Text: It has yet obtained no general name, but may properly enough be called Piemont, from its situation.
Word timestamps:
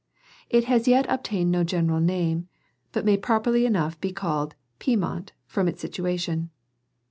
It 0.49 0.63
has 0.63 0.87
yet 0.87 1.05
obtained 1.09 1.51
no 1.51 1.63
general 1.63 1.99
name, 1.99 2.47
but 2.91 3.05
may 3.05 3.17
properly 3.17 3.67
enough 3.67 4.01
be 4.01 4.11
called 4.11 4.55
Piemont, 4.79 5.33
from 5.45 5.67
its 5.67 5.79
situation. 5.79 6.49